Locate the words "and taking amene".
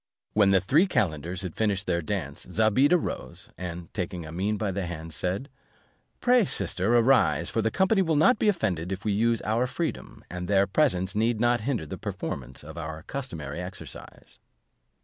3.55-4.57